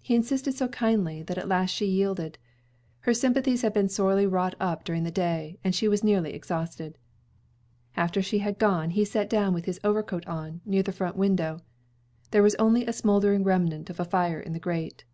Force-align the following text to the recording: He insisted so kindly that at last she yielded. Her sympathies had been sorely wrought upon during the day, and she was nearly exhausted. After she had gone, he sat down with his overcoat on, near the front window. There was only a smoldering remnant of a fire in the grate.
He 0.00 0.14
insisted 0.14 0.54
so 0.54 0.68
kindly 0.68 1.22
that 1.24 1.36
at 1.36 1.46
last 1.46 1.68
she 1.68 1.84
yielded. 1.84 2.38
Her 3.00 3.12
sympathies 3.12 3.60
had 3.60 3.74
been 3.74 3.90
sorely 3.90 4.26
wrought 4.26 4.54
upon 4.58 4.78
during 4.84 5.02
the 5.04 5.10
day, 5.10 5.58
and 5.62 5.74
she 5.74 5.86
was 5.86 6.02
nearly 6.02 6.32
exhausted. 6.32 6.96
After 7.94 8.22
she 8.22 8.38
had 8.38 8.58
gone, 8.58 8.88
he 8.88 9.04
sat 9.04 9.28
down 9.28 9.52
with 9.52 9.66
his 9.66 9.78
overcoat 9.84 10.26
on, 10.26 10.62
near 10.64 10.82
the 10.82 10.92
front 10.92 11.16
window. 11.16 11.60
There 12.30 12.42
was 12.42 12.54
only 12.54 12.86
a 12.86 12.92
smoldering 12.94 13.44
remnant 13.44 13.90
of 13.90 14.00
a 14.00 14.04
fire 14.06 14.40
in 14.40 14.54
the 14.54 14.60
grate. 14.60 15.04